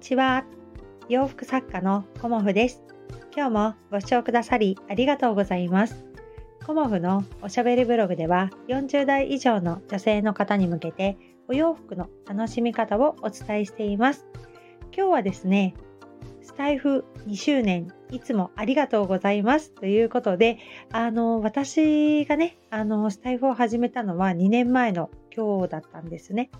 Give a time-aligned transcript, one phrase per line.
[0.00, 0.44] ちは。
[1.10, 2.82] 洋服作家のコモフです。
[3.36, 6.06] 今日もご視聴くださりありがとうございます。
[6.66, 11.18] コモフのおしゃべりブログでは40代以上の女性の方に向けて
[11.48, 14.26] お洋服の楽しみ方をお伝えしています。
[14.96, 15.74] 今日はですね、
[16.40, 20.58] スタイフ2周年いつもありがとうございますということで、
[20.92, 26.50] あの、私がね、あの、スタイフを始めたのは2年前の今日だったんですね。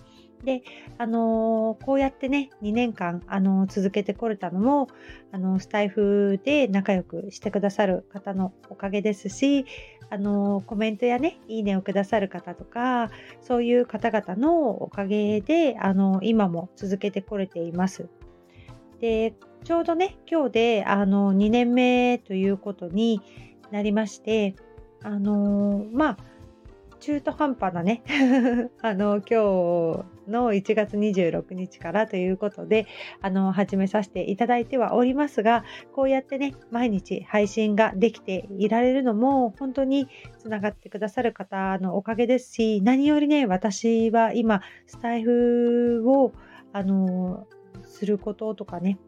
[0.44, 0.62] で、
[0.98, 4.88] あのー、こうやってね、2年間、あのー、続けてこれたのも、
[5.32, 9.66] あのー、スタイフで仲良くしてくださる方のおかげですし、
[10.12, 18.08] あのコメントやね、いいねをくださる方とか、そういう方々のおかげで、あの今も続けてこれています。
[19.00, 23.20] で、ちょうどね、今日で、あの2年目ということに
[23.70, 24.56] なりまして、
[25.02, 26.16] あのまあ、
[27.00, 28.02] 中途半端なね。
[28.82, 32.86] あの今日の1月26日からということで
[33.20, 46.32] あの始めさせていただいてはおりますがこうやってね毎日配信ができていられるのも本当につながってくださる方のおかげですし何よりね私は今スタイフを
[46.72, 47.46] あの
[47.82, 48.98] することとかね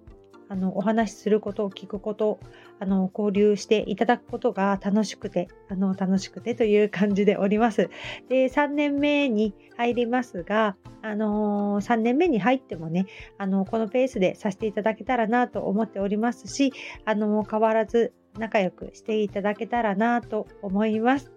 [0.52, 2.38] あのお話しすることを聞くこと
[2.78, 7.88] あの交流していただくことが楽しくてあの楽しくてという感じでおります。
[8.28, 13.06] で3年目に入りますが、あの、3年目に入ってもね
[13.38, 16.74] あのこのペースでさせていただけたらなと思っておりますし、
[17.06, 21.32] あの変わらず仲良くしていただけたらなと思います。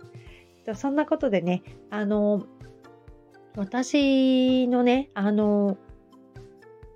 [0.73, 2.45] そんなことでね、あの
[3.55, 5.77] 私のね、あの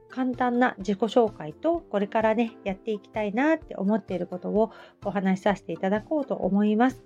[0.10, 4.72] 簡単な自己紹介とこれからねやっていきたいなって思っていることを
[5.06, 7.04] お話しさせていただこうと思います。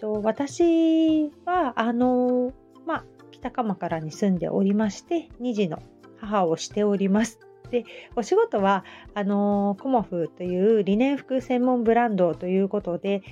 [0.00, 2.52] と私はあの
[2.86, 5.78] まあ北鎌倉に住んでおりまして2児の
[6.18, 7.40] 母をしております。
[7.70, 7.84] で
[8.16, 8.84] お仕事は
[9.14, 13.22] あのコモフというリネン服専門ブランドということで、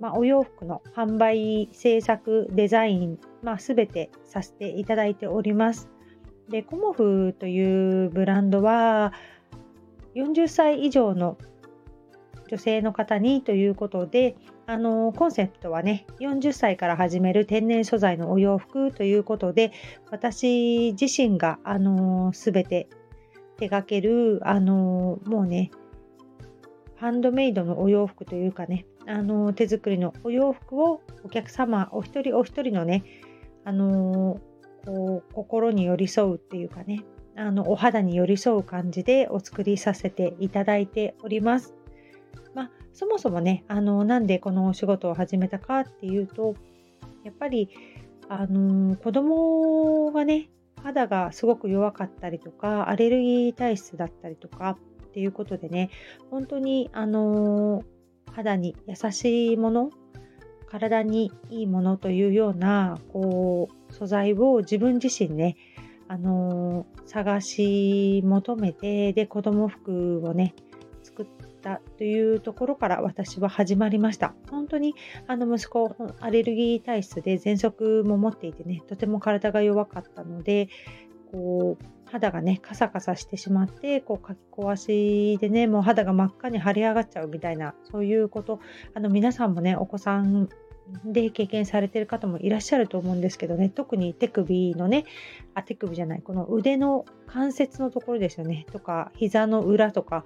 [0.00, 5.93] まあ、お洋服の販売制作デザイン、まあ、全てさせていただいております。
[6.48, 9.12] でコモフというブランドは
[10.14, 11.38] 40歳以上の
[12.48, 19.72] 女性の方にということであのコンセプトはね40歳から始める天然素材のお洋服ということで
[20.10, 22.88] 私自身があの全て
[23.56, 25.70] 手掛けるあのもうね
[26.96, 33.04] ハンドメイドのお洋服というかねあの手作りのお洋服をお客様お一人お一人のね
[33.64, 34.40] あの
[34.84, 37.04] こう心に寄り添うっていうかね
[37.36, 41.74] あのお肌に寄り添う感じでお作りさせていただいております。
[42.54, 46.54] まあ、そもそもねあのなんでこのお仕事を始めたかっていうと
[47.24, 47.68] やっぱり
[48.28, 50.48] あの子供がね
[50.82, 55.90] 肌がすごく弱かったりとかアレルギー体質だったりとかっていうことでね
[56.30, 57.82] 本当にあの
[58.32, 59.90] 肌に優しいもの
[60.68, 65.56] 体にいいものというようなこう素材を自分自身ね、
[66.08, 70.54] あのー、探し求めて、で、子供服をね、
[71.02, 71.26] 作っ
[71.62, 74.34] たというところから私は始まりました。
[74.50, 74.94] 本当に
[75.26, 80.68] あの息子、アレルギー体質で喘息も持っていてね、とても体が弱かったので、
[81.32, 88.60] こう、肌がね、カサカサしてしまって、こう、書き壊しでね、もう肌が真っ赤に腫れ上がっちゃうみたいな、そういうこと、
[88.94, 90.48] あの、皆さんもね、お子さん
[91.04, 95.04] で経験されてる方もいらっしゃると思うんですけどね特に手首のね
[95.54, 100.24] あ手首じゃないこの腕の関節のところですよねとか膝の裏とか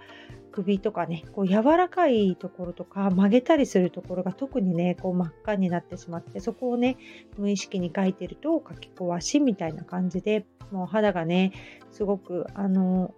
[0.51, 6.97] 首とかねこう柔らかいところとか曲げたりするところが特にねこう真っ赤になってしまってそこをね
[7.37, 11.53] 無意識に書いてると書き壊しみたいな感じでもう肌がね
[11.93, 13.15] すごくあの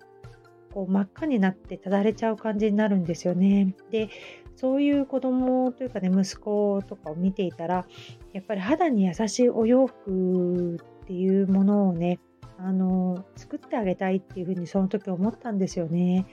[0.72, 3.74] こう真っ赤になってただれちゃう感じになるんですよね。
[3.90, 4.08] で
[4.56, 7.86] そういう子供というかね息子とかを見ていたら
[8.32, 12.20] やっぱり肌に優しいお洋服っていうものをね
[12.62, 16.26] あの作ってあげたいっていうふうにその時思ったんですよね。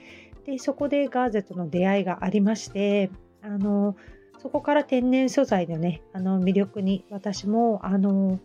[0.44, 3.10] でそこでガーゼとの出会いがありまして
[3.42, 3.96] あの
[4.38, 8.38] そこから天然素材のねあの魅力に私もあの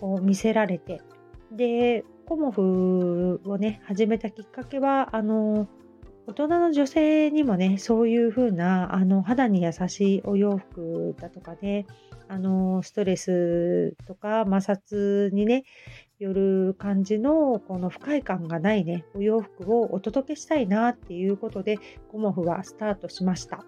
[0.00, 1.02] こう見せられて
[1.50, 5.66] でコモフをね始めたきっかけはあの
[6.26, 11.86] 大人の女性にもねそういう風なあな肌に優しいお洋服だとかね
[12.28, 15.64] あのストレスとか摩擦にね
[16.18, 21.78] よる感じのこの不快感がないねお洋服をお届けしたいなっていうことで
[22.10, 23.64] コモフはスタートしました。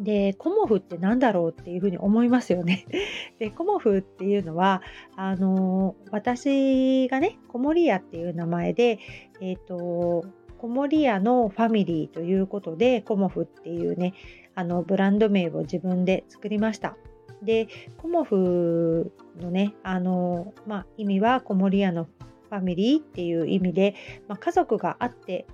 [0.00, 2.86] で、コモフって何だろうっていうふうに思いますよね。
[3.40, 4.80] で、コモフっていうのは、
[5.16, 9.00] あの、私がね、コモリアっていう名前で、
[9.40, 10.24] えっ、ー、と、
[10.58, 14.14] コモリアのファミリーということで、コモフっていうね、
[14.54, 16.96] あのブランド名を自分で作りました。
[17.42, 17.68] で、
[17.98, 23.94] コモフのね、あの、まあ、意味はコモリアのファミリーっていう意味で、
[24.26, 25.46] まあ、家族があって、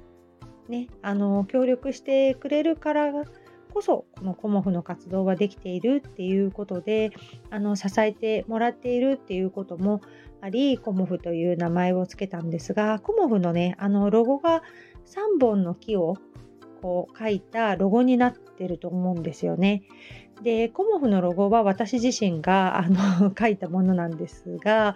[0.69, 3.13] ね、あの、協力してくれるから
[3.75, 7.11] こそ、このコモフの活動ができているっていうことで、
[7.51, 10.01] あの、支えてもらっているっていうことも
[10.41, 14.63] あり、コモフという名前を付けたんですが、コモフのね、あの、ロゴが
[15.07, 16.17] 3本の木を
[16.85, 19.85] こう書いたロゴになってると思うんですよね。
[20.43, 24.95] で、コモフのロゴは私自身があの 書いたものなんですが、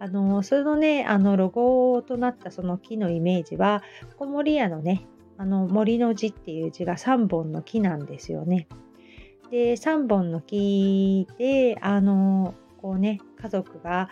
[0.00, 3.84] あのそのね、あのロゴとなったその木のイメージは、
[4.16, 5.06] コモリアのね、
[5.36, 8.66] あの森の字っていう字が3本の木なんですよね。
[9.52, 14.08] で、3本の木で、あのこうね、家族が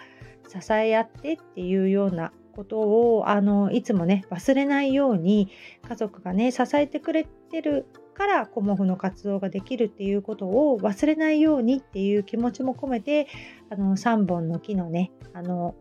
[0.47, 5.51] 支え合ってっていうようなことをあのいつもね忘れないように
[5.87, 13.29] 家族がね支えてくれてるからコモフの活動ができるっていうことを忘れないようにっていう気持ちも込めて
[13.71, 15.75] あの3本の木のねあの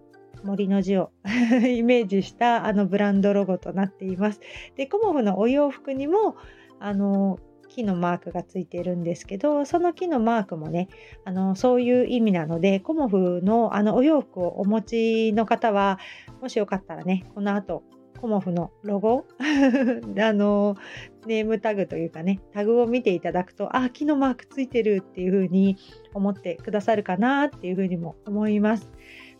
[0.44, 1.12] 森の字を
[1.66, 4.42] イメージしたあのブランドロゴとなっています。
[4.76, 6.36] でコモフのお洋服にも
[6.80, 7.40] あの
[7.76, 10.88] 木のマークがついているんですけどその木のマークもね
[11.26, 16.00] あのそういう意味なのでコモフのあのお洋服をお持ちの方は
[16.42, 17.84] もしよかったらねこの後
[18.22, 20.78] コモフのロゴ あの
[21.28, 25.76] ネームタグというかねタグを見ていただくとあ木のマークついてるっていう風に
[26.14, 28.90] 思ってくださるかなっていう風にも思います。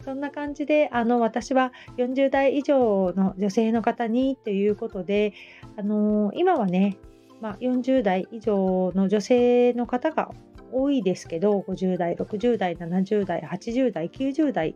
[0.02, 5.34] そんな感じであの私は40代以上の女性の方にということで
[5.78, 6.98] あの今はね
[7.46, 10.32] まあ、40代以上の女性の方が
[10.72, 14.76] 多いですけど50代60代70代80代90代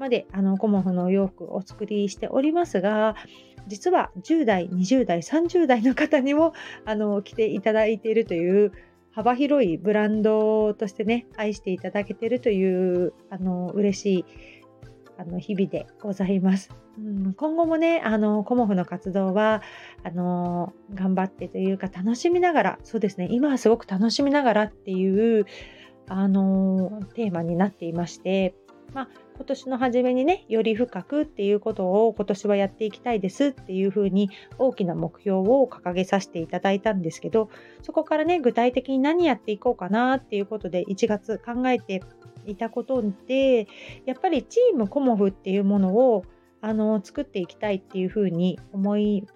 [0.00, 3.14] まであのコモフのお洋服をお作りしておりますが
[3.68, 6.54] 実は10代20代30代の方にも
[6.84, 8.72] あの着ていただいているという
[9.12, 14.24] 幅広いブランドとしてね愛していただけているというあの嬉しい
[15.18, 16.70] あの日々でございます。
[16.96, 19.62] うん、今後もね、あのコモフの活動は
[20.04, 25.46] あの頑張ってというか楽しみながら、そうですね、今はすごく楽しみながらっていう
[26.08, 28.54] あのテーマになっていまして、
[28.94, 37.50] まあ、今年の初めにね、より深くっていうことを今年はやっていきたいですっていうふうに大きな目標を掲げさせていただいたんですけど、
[37.82, 42.02] そこからね、具体的に何やっていこうかなっていうことで1月考えて
[42.46, 43.66] いたことで
[44.06, 46.24] やっぱりチームコモフっていうものを
[46.60, 49.26] あの作っていきたいっていうふうに思い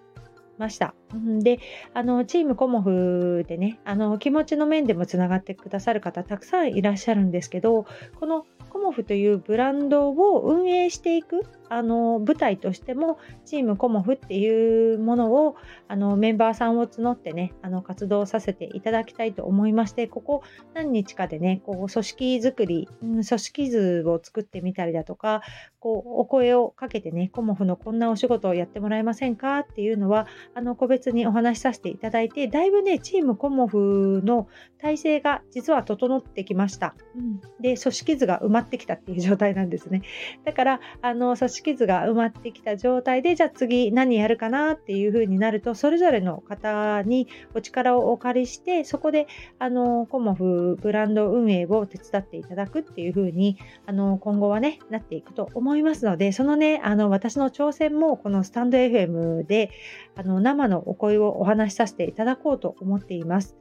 [0.57, 0.93] ました。
[1.41, 1.59] で、
[1.93, 7.85] あのチームコモフでね、あの気持ちの面でもつながってくださる方たくさんいらっしゃるんですけど、
[8.19, 8.45] この
[8.83, 15.55] モフというブランドを運営していくあの舞台としてもチームコモフっていうものを
[15.87, 20.43] あのメンバーさんを募ってねあの活動させていただきたいと思いましてここ
[20.75, 25.41] 何日かでねこう組織づくり、組織図を作ってみたりだとか
[25.79, 34.47] こうお声をかけてねコモフのこんなお仕事をやってもらえませんかっていうのはあの個別にお話しさせていただいてだいぶねチームコモフの
[34.79, 40.01] 体制が実は整ってきました、うん、で組織図が埋まってきたっていう状態なんですね
[40.45, 49.27] だからあの組織図が埋まってきた状態で、じゃあ次何やるかなっていう風になると、それぞれの方にお力をお借りして、そこで、
[49.59, 59.71] あの、コモフブランド運営を手伝っていただくっていう風に、あの、今後はね、なっていくと思いますので、そのね、あの、私の挑戦もこのスタンド FM で、
[60.15, 63.55] あの、生のお声をお話しさせていただこうと思っています。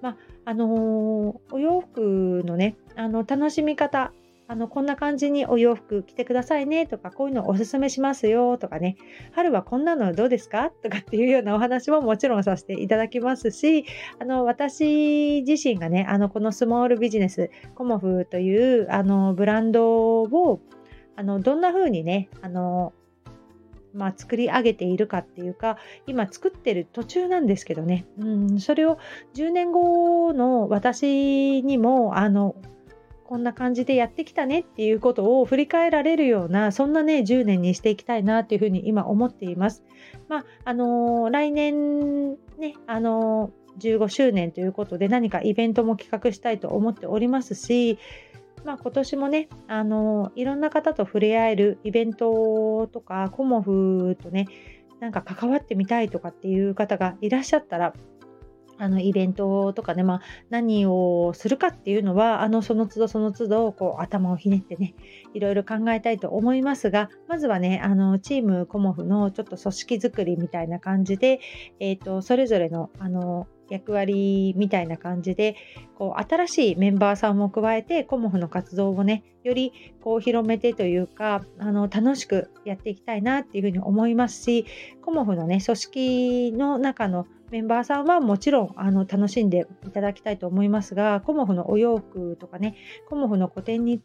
[0.00, 4.12] まあ、あのー、お洋服のね、あの、楽しみ方
[4.46, 8.96] あのこんな感じにお洋服着てくださいねとかこういうのおすすめしますよとかね。
[9.32, 10.70] 春はこんなのどうですか？
[10.82, 13.86] とかっていうようなお話ももちろんさせていただきますし
[14.18, 20.60] あの私自身がねあのこのスモールビジネスコモフというあのブランドを
[21.16, 22.92] あのどんな風にねあの
[23.94, 28.98] まあ、作り上げているかっていうか今作ってる途中なんですけどね、うん、それを
[29.36, 32.56] 10年後の私にもあの
[33.24, 39.82] こんな感じでやってきたねっていうことを振り返られるようなそんなね10年にしていきたいなっていうふうに今思っています。
[40.28, 47.98] まああのー、来年ねあのー、15周年ということで何かイベントも企画したいと思っておりますし
[48.64, 54.46] まあ、今年もね、あのいろんな方と触れ合えるイベントとか、コモフとね、
[55.00, 57.92] なんか関わってみたいとかっていう方がいらっしゃったら、
[58.78, 64.94] あのイベントとかね、まあ、何をするかっていうのはあのその都度その都度こう頭をひねってね
[65.32, 71.40] いろいろ考えたいと思いますがまずはねあのチームコモフのちょっと組織づくりみたいな感じで、
[71.80, 75.56] えーと、それぞれのあの役割みたいな感じで
[75.96, 84.66] こう新しいメンバーさんも加えてコモフの活動をねよりこう広めてというかあの楽しくやっていきたいなっていうふうに思いますし
[85.02, 92.74] コモフのね組織の中のメンバーさんはもちろんあの楽しんでいただきたいと思いますが、コモフのお洋服とかね、
[93.08, 94.00] コモフの個展に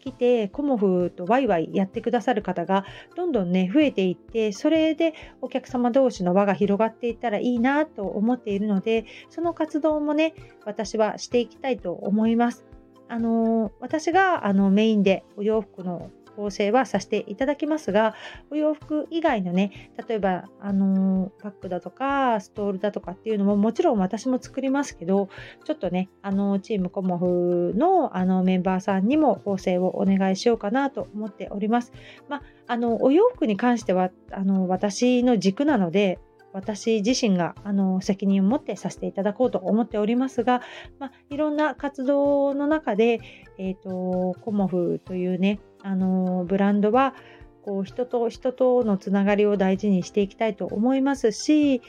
[0.00, 12.64] 来て、コモフとワイワイやってくださる方がどんどんね、増えていって、それでお客様同士の輪が広がっていったらいいなと思っているので、その活動もね、私はしていきたいと思います。
[13.12, 18.14] あの私があのメインでお洋服の構成はさせていただきますが、
[18.50, 25.28] お洋服以外のね、例えば、あのバッグだとか、ストールだとかっていうのももちろん私も作りますけど、
[25.64, 31.92] ちょっとね、あのチームコモフのあのメンバーさんにも構成をお願いしようかなと思っております。
[32.28, 36.18] まあ、あのお洋服に関してはあの私の軸なので、
[36.52, 40.62] 私自身があの責任を持ってさせていただこうと思っておりますが、
[40.98, 43.20] まあ、いろんな活動の中で、
[43.58, 47.14] えーと、コモフというねあのブランドは
[47.62, 51.82] こう人と人とのつながりを大事にしていきたいと思いますし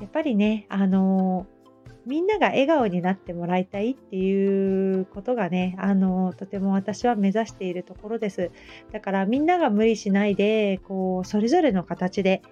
[0.00, 1.46] やっぱりねあの
[2.06, 8.50] みんなが笑顔になってもらいたいっていうことがねあのとても私は目指しているところです。
[8.90, 12.42] だからみんなが無理しないでこうそれぞれの形で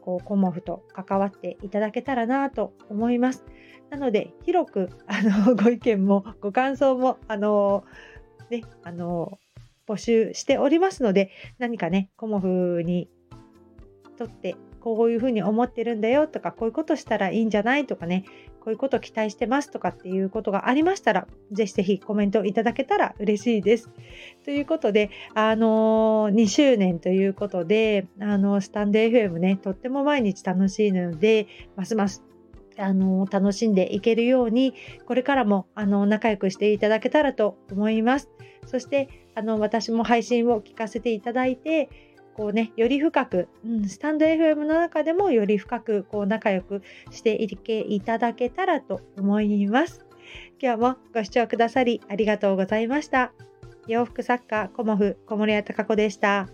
[0.00, 3.44] こうコモフと関わっていただけたらなと思います。
[3.90, 7.84] なので広くあのご意見もご感想もあの
[8.48, 9.40] ねあの
[9.90, 13.08] 募集しておりますので、何かね、コモフに
[14.16, 18.24] とってこういうふうに思ってるんだよとか、こういうことしたらいいんじゃないとかね、
[18.60, 23.90] こういうこと期待してますとかっていうことがありましたら、ぜひぜひコメントいただけたら嬉しいです。
[24.44, 32.24] ということで、あのー、2周年ということで、あのスタンド FM ね、とっても毎日楽しいので、ますます
[32.78, 34.74] あの楽しんでいけるように
[35.06, 38.30] これからもあの仲良くしていただけたらと思います
[38.66, 39.08] そして
[39.40, 41.88] あの私も配信を聞かせていただいて
[42.34, 50.04] こうねより深く、うん、スタンド FM の中でもより深くこう仲良くしていけいただけたらと思います。
[50.62, 53.32] 今日もご視聴くださりありがとうございました。
[53.86, 56.48] 洋服作家コモフ小森屋隆子でした。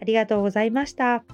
[0.00, 1.24] ありがとうございました。